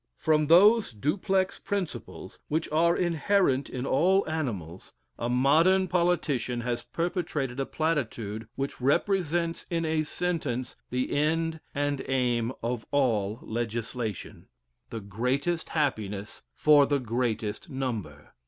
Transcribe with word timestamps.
From 0.17 0.47
those 0.47 0.93
duplex 0.93 1.59
principles 1.59 2.39
which 2.47 2.67
are 2.71 2.97
inherent 2.97 3.69
in 3.69 3.85
all 3.85 4.27
animals, 4.27 4.95
a 5.19 5.29
modern 5.29 5.87
politician 5.87 6.61
has 6.61 6.81
perpetrated 6.81 7.59
a 7.59 7.67
platitude 7.67 8.47
which 8.55 8.81
represents 8.81 9.63
in 9.69 9.85
a 9.85 10.01
sentence 10.01 10.75
the 10.89 11.11
end 11.11 11.59
and 11.75 12.03
aim 12.07 12.51
of 12.63 12.83
all 12.89 13.37
legislation, 13.43 14.47
"the 14.89 15.01
greatest 15.01 15.69
happiness 15.69 16.41
for 16.55 16.87
the 16.87 16.99
greatest 16.99 17.69
number." 17.69 18.33